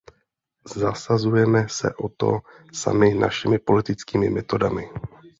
[0.75, 2.39] Zasazujeme se o to
[2.73, 4.89] sami našimi politickými metodami.